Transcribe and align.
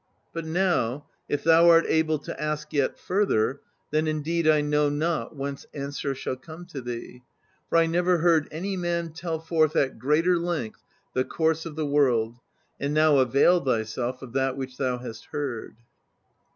But 0.33 0.45
now, 0.45 1.05
if 1.29 1.43
thou 1.43 1.69
art 1.69 1.85
able 1.87 2.17
to 2.17 2.41
ask 2.41 2.73
yet 2.73 2.97
further, 2.97 3.61
then 3.91 4.07
indeed 4.07 4.47
I 4.47 4.59
know 4.61 4.89
not 4.89 5.35
whence 5.35 5.67
answer 5.75 6.15
shall 6.15 6.37
come 6.37 6.65
to 6.71 6.81
thee, 6.81 7.21
for 7.69 7.77
I 7.77 7.85
never 7.85 8.17
heard 8.17 8.47
any 8.51 8.75
man 8.75 9.13
tell 9.13 9.37
forth 9.37 9.75
at 9.75 9.99
greater 9.99 10.39
length 10.39 10.81
the 11.13 11.23
course 11.23 11.67
of 11.67 11.75
the 11.75 11.85
world; 11.85 12.39
and 12.79 12.95
now 12.95 13.19
avail 13.19 13.63
thyself 13.63 14.23
of 14.23 14.33
that 14.33 14.57
which 14.57 14.77
thou 14.77 14.97
hast 14.97 15.25
heard." 15.25 15.75